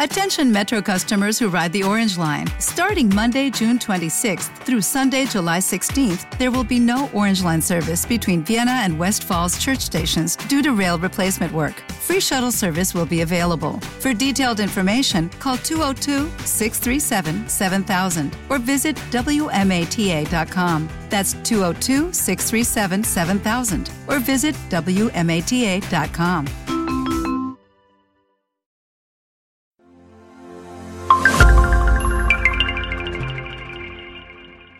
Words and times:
Attention 0.00 0.52
Metro 0.52 0.80
customers 0.80 1.40
who 1.40 1.48
ride 1.48 1.72
the 1.72 1.82
Orange 1.82 2.18
Line. 2.18 2.46
Starting 2.60 3.12
Monday, 3.12 3.50
June 3.50 3.80
26th 3.80 4.56
through 4.58 4.80
Sunday, 4.80 5.26
July 5.26 5.58
16th, 5.58 6.38
there 6.38 6.52
will 6.52 6.62
be 6.62 6.78
no 6.78 7.10
Orange 7.12 7.42
Line 7.42 7.60
service 7.60 8.06
between 8.06 8.44
Vienna 8.44 8.70
and 8.84 8.96
West 8.96 9.24
Falls 9.24 9.58
church 9.58 9.80
stations 9.80 10.36
due 10.36 10.62
to 10.62 10.72
rail 10.72 11.00
replacement 11.00 11.52
work. 11.52 11.80
Free 12.00 12.20
shuttle 12.20 12.52
service 12.52 12.94
will 12.94 13.06
be 13.06 13.22
available. 13.22 13.80
For 13.98 14.14
detailed 14.14 14.60
information, 14.60 15.30
call 15.40 15.56
202 15.56 16.30
637 16.46 17.48
7000 17.48 18.36
or 18.50 18.58
visit 18.60 18.94
WMATA.com. 19.10 20.88
That's 21.10 21.32
202 21.42 22.12
637 22.12 23.02
7000 23.02 23.90
or 24.06 24.20
visit 24.20 24.54
WMATA.com. 24.70 26.46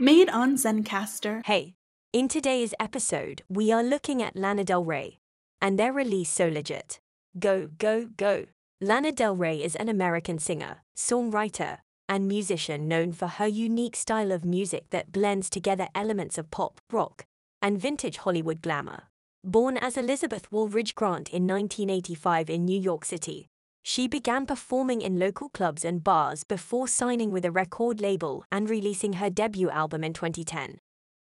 Made 0.00 0.30
on 0.30 0.54
Zencastr. 0.54 1.44
Hey, 1.44 1.74
in 2.12 2.28
today's 2.28 2.72
episode, 2.78 3.42
we 3.48 3.72
are 3.72 3.82
looking 3.82 4.22
at 4.22 4.36
Lana 4.36 4.62
Del 4.62 4.84
Rey 4.84 5.18
and 5.60 5.76
their 5.76 5.92
release 5.92 6.30
So 6.30 6.46
Legit. 6.46 7.00
Go, 7.36 7.70
go, 7.78 8.08
go. 8.16 8.44
Lana 8.80 9.10
Del 9.10 9.34
Rey 9.34 9.60
is 9.60 9.74
an 9.74 9.88
American 9.88 10.38
singer, 10.38 10.84
songwriter, 10.96 11.78
and 12.08 12.28
musician 12.28 12.86
known 12.86 13.10
for 13.10 13.26
her 13.26 13.48
unique 13.48 13.96
style 13.96 14.30
of 14.30 14.44
music 14.44 14.90
that 14.90 15.10
blends 15.10 15.50
together 15.50 15.88
elements 15.96 16.38
of 16.38 16.52
pop, 16.52 16.80
rock, 16.92 17.24
and 17.60 17.80
vintage 17.80 18.18
Hollywood 18.18 18.62
glamour. 18.62 19.08
Born 19.42 19.76
as 19.76 19.96
Elizabeth 19.96 20.52
Woolridge 20.52 20.94
Grant 20.94 21.28
in 21.30 21.44
1985 21.44 22.48
in 22.48 22.64
New 22.64 22.78
York 22.80 23.04
City, 23.04 23.48
she 23.88 24.06
began 24.06 24.44
performing 24.44 25.00
in 25.00 25.18
local 25.18 25.48
clubs 25.48 25.82
and 25.82 26.04
bars 26.04 26.44
before 26.44 26.86
signing 26.86 27.30
with 27.30 27.42
a 27.42 27.50
record 27.50 28.02
label 28.02 28.44
and 28.52 28.68
releasing 28.68 29.14
her 29.14 29.30
debut 29.30 29.70
album 29.70 30.04
in 30.04 30.12
2010. 30.12 30.76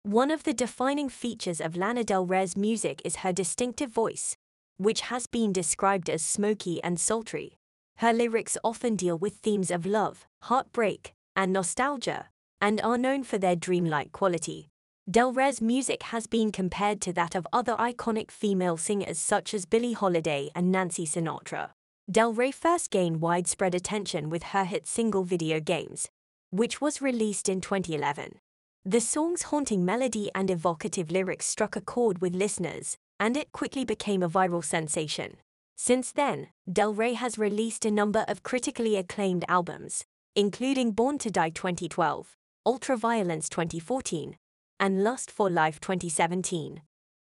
One 0.04 0.30
of 0.30 0.44
the 0.44 0.54
defining 0.54 1.08
features 1.08 1.62
of 1.62 1.78
Lana 1.78 2.04
Del 2.04 2.26
Rey's 2.26 2.58
music 2.58 3.02
is 3.06 3.24
her 3.24 3.32
distinctive 3.32 3.92
voice, 3.92 4.36
which 4.76 5.08
has 5.08 5.26
been 5.26 5.54
described 5.54 6.10
as 6.10 6.22
smoky 6.22 6.84
and 6.84 7.00
sultry. 7.00 7.56
Her 8.00 8.12
lyrics 8.12 8.58
often 8.62 8.98
deal 8.98 9.18
with 9.18 9.36
themes 9.36 9.72
of 9.72 9.86
love, 9.86 10.28
heartbreak, 10.42 11.14
and 11.38 11.54
nostalgia, 11.54 12.28
and 12.60 12.82
are 12.82 12.98
known 12.98 13.24
for 13.24 13.38
their 13.38 13.56
dreamlike 13.56 14.12
quality. 14.12 14.68
Del 15.10 15.32
Rey's 15.32 15.62
music 15.62 16.04
has 16.04 16.28
been 16.28 16.52
compared 16.52 17.00
to 17.02 17.14
that 17.14 17.36
of 17.36 17.48
other 17.54 17.78
iconic 17.78 18.30
female 18.32 18.76
singers 18.76 19.18
such 19.18 19.54
as 19.54 19.66
Billie 19.66 19.94
Holiday 19.94 20.50
and 20.54 20.74
Nancy 20.74 21.06
Sinatra. 21.06 21.70
Del 22.12 22.34
Rey 22.34 22.50
first 22.50 22.90
gained 22.90 23.22
widespread 23.22 23.76
attention 23.76 24.32
with 24.32 24.42
her 24.42 24.64
hit 24.64 24.88
single 24.88 25.24
Video 25.24 25.60
Games, 25.60 26.10
which 26.50 26.82
was 26.82 27.04
released 27.04 27.48
in 27.48 27.62
2011. 27.62 28.40
The 28.84 29.00
song's 29.00 29.44
haunting 29.44 29.86
melody 29.86 30.32
and 30.34 30.50
evocative 30.50 31.12
lyrics 31.12 31.46
struck 31.46 31.76
a 31.76 31.82
chord 31.82 32.20
with 32.20 32.34
listeners, 32.34 32.98
and 33.20 33.38
it 33.38 33.52
quickly 33.52 33.86
became 33.86 34.24
a 34.24 34.30
viral 34.30 34.64
sensation. 34.64 35.38
Since 35.76 36.12
then, 36.12 36.48
Del 36.72 36.96
Rey 36.96 37.14
has 37.14 37.38
released 37.38 37.86
a 37.86 37.92
number 37.92 38.26
of 38.28 38.42
critically 38.42 38.96
acclaimed 38.96 39.46
albums, 39.48 40.04
including 40.36 40.94
Born 40.94 41.20
to 41.20 41.30
Die 41.30 41.52
2012, 41.52 42.36
Ultraviolence 42.68 43.50
2014, 43.50 44.36
and 44.80 45.04
Lust 45.04 45.30
for 45.30 45.48
Life 45.48 45.80
2017. 45.80 46.82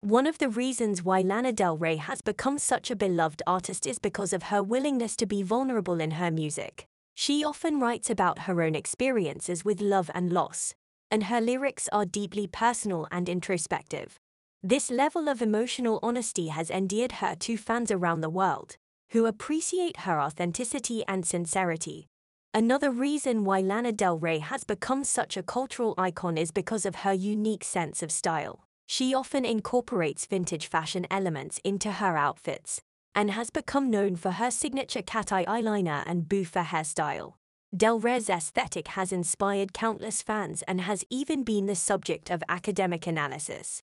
One 0.02 0.26
of 0.26 0.38
the 0.38 0.48
reasons 0.48 1.04
why 1.04 1.20
Lana 1.20 1.52
Del 1.52 1.76
Rey 1.76 1.96
has 1.96 2.22
become 2.22 2.58
such 2.58 2.90
a 2.90 2.96
beloved 2.96 3.42
artist 3.46 3.86
is 3.86 3.98
because 3.98 4.32
of 4.32 4.44
her 4.44 4.62
willingness 4.62 5.14
to 5.16 5.26
be 5.26 5.42
vulnerable 5.42 6.00
in 6.00 6.12
her 6.12 6.30
music. 6.30 6.86
She 7.14 7.44
often 7.44 7.78
writes 7.78 8.08
about 8.08 8.40
her 8.40 8.62
own 8.62 8.74
experiences 8.74 9.62
with 9.62 9.82
love 9.82 10.10
and 10.14 10.32
loss, 10.32 10.72
and 11.10 11.24
her 11.24 11.38
lyrics 11.38 11.86
are 11.92 12.06
deeply 12.06 12.46
personal 12.46 13.08
and 13.10 13.28
introspective. 13.28 14.16
This 14.62 14.90
level 14.90 15.28
of 15.28 15.42
emotional 15.42 16.00
honesty 16.02 16.48
has 16.48 16.70
endeared 16.70 17.12
her 17.20 17.34
to 17.34 17.58
fans 17.58 17.90
around 17.90 18.22
the 18.22 18.30
world, 18.30 18.78
who 19.10 19.26
appreciate 19.26 19.98
her 19.98 20.18
authenticity 20.18 21.04
and 21.06 21.26
sincerity. 21.26 22.06
Another 22.54 22.90
reason 22.90 23.44
why 23.44 23.60
Lana 23.60 23.92
Del 23.92 24.18
Rey 24.18 24.38
has 24.38 24.64
become 24.64 25.04
such 25.04 25.36
a 25.36 25.42
cultural 25.42 25.94
icon 25.98 26.38
is 26.38 26.50
because 26.50 26.86
of 26.86 27.04
her 27.04 27.12
unique 27.12 27.64
sense 27.64 28.02
of 28.02 28.10
style. 28.10 28.64
She 28.92 29.14
often 29.14 29.44
incorporates 29.44 30.26
vintage 30.26 30.66
fashion 30.66 31.06
elements 31.12 31.60
into 31.62 31.92
her 31.92 32.16
outfits 32.16 32.80
and 33.14 33.30
has 33.30 33.48
become 33.48 33.88
known 33.88 34.16
for 34.16 34.32
her 34.32 34.50
signature 34.50 35.00
cat 35.00 35.30
eye 35.30 35.44
eyeliner 35.44 36.02
and 36.06 36.24
bouffe 36.24 36.60
hairstyle. 36.60 37.34
Del 37.74 38.00
Rey's 38.00 38.28
aesthetic 38.28 38.88
has 38.88 39.12
inspired 39.12 39.72
countless 39.72 40.22
fans 40.22 40.62
and 40.66 40.80
has 40.80 41.04
even 41.08 41.44
been 41.44 41.66
the 41.66 41.76
subject 41.76 42.30
of 42.30 42.42
academic 42.48 43.06
analysis. 43.06 43.80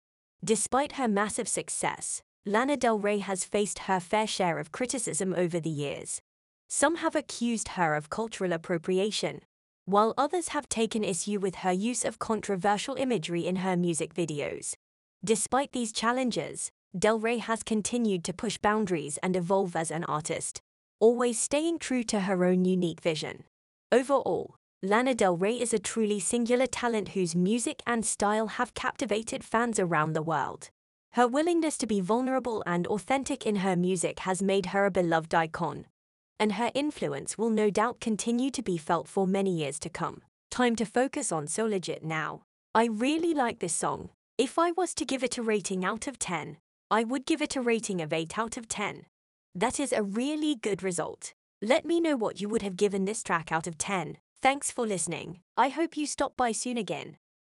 Despite 0.44 0.92
her 0.92 1.08
massive 1.08 1.48
success, 1.48 2.20
Lana 2.44 2.76
Del 2.76 2.98
Rey 2.98 3.20
has 3.20 3.42
faced 3.42 3.78
her 3.88 4.00
fair 4.00 4.26
share 4.26 4.58
of 4.58 4.70
criticism 4.70 5.32
over 5.34 5.58
the 5.58 5.70
years. 5.70 6.20
Some 6.68 6.96
have 6.96 7.16
accused 7.16 7.68
her 7.68 7.94
of 7.94 8.10
cultural 8.10 8.52
appropriation, 8.52 9.40
while 9.86 10.12
others 10.18 10.48
have 10.48 10.68
taken 10.68 11.02
issue 11.02 11.40
with 11.40 11.54
her 11.64 11.72
use 11.72 12.04
of 12.04 12.18
controversial 12.18 12.96
imagery 12.96 13.46
in 13.46 13.56
her 13.56 13.78
music 13.78 14.12
videos. 14.12 14.74
Despite 15.22 15.72
these 15.72 15.92
challenges, 15.92 16.70
Del 16.98 17.18
Rey 17.18 17.38
has 17.38 17.62
continued 17.62 18.24
to 18.24 18.32
push 18.32 18.56
boundaries 18.56 19.18
and 19.22 19.36
evolve 19.36 19.76
as 19.76 19.90
an 19.90 20.04
artist, 20.04 20.62
always 20.98 21.38
staying 21.38 21.78
true 21.78 22.02
to 22.04 22.20
her 22.20 22.44
own 22.44 22.64
unique 22.64 23.00
vision. 23.00 23.44
Overall, 23.92 24.56
Lana 24.82 25.14
Del 25.14 25.36
Rey 25.36 25.60
is 25.60 25.74
a 25.74 25.78
truly 25.78 26.20
singular 26.20 26.66
talent 26.66 27.10
whose 27.10 27.36
music 27.36 27.82
and 27.86 28.06
style 28.06 28.46
have 28.46 28.72
captivated 28.72 29.44
fans 29.44 29.78
around 29.78 30.14
the 30.14 30.22
world. 30.22 30.70
Her 31.12 31.28
willingness 31.28 31.76
to 31.78 31.86
be 31.86 32.00
vulnerable 32.00 32.62
and 32.66 32.86
authentic 32.86 33.44
in 33.44 33.56
her 33.56 33.76
music 33.76 34.20
has 34.20 34.42
made 34.42 34.66
her 34.66 34.86
a 34.86 34.90
beloved 34.90 35.34
icon, 35.34 35.86
and 36.38 36.52
her 36.52 36.70
influence 36.74 37.36
will 37.36 37.50
no 37.50 37.68
doubt 37.68 38.00
continue 38.00 38.50
to 38.52 38.62
be 38.62 38.78
felt 38.78 39.06
for 39.06 39.26
many 39.26 39.50
years 39.50 39.78
to 39.80 39.90
come. 39.90 40.22
Time 40.50 40.76
to 40.76 40.86
focus 40.86 41.30
on 41.30 41.46
So 41.46 41.66
Legit 41.66 42.02
now. 42.02 42.42
I 42.74 42.86
really 42.86 43.34
like 43.34 43.58
this 43.58 43.74
song. 43.74 44.08
If 44.40 44.58
I 44.58 44.70
was 44.70 44.94
to 44.94 45.04
give 45.04 45.22
it 45.22 45.36
a 45.36 45.42
rating 45.42 45.84
out 45.84 46.06
of 46.06 46.18
10, 46.18 46.56
I 46.90 47.04
would 47.04 47.26
give 47.26 47.42
it 47.42 47.56
a 47.56 47.60
rating 47.60 48.00
of 48.00 48.10
8 48.10 48.38
out 48.38 48.56
of 48.56 48.68
10. 48.68 49.04
That 49.54 49.78
is 49.78 49.92
a 49.92 50.02
really 50.02 50.54
good 50.54 50.82
result. 50.82 51.34
Let 51.60 51.84
me 51.84 52.00
know 52.00 52.16
what 52.16 52.40
you 52.40 52.48
would 52.48 52.62
have 52.62 52.78
given 52.78 53.04
this 53.04 53.22
track 53.22 53.52
out 53.52 53.66
of 53.66 53.76
10. 53.76 54.16
Thanks 54.40 54.70
for 54.70 54.86
listening. 54.86 55.40
I 55.58 55.68
hope 55.68 55.94
you 55.94 56.06
stop 56.06 56.38
by 56.38 56.52
soon 56.52 56.78
again. 56.78 57.18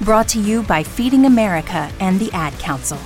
Brought 0.00 0.28
to 0.28 0.40
you 0.40 0.62
by 0.62 0.84
Feeding 0.84 1.26
America 1.26 1.90
and 1.98 2.20
the 2.20 2.30
Ad 2.32 2.56
Council. 2.60 2.98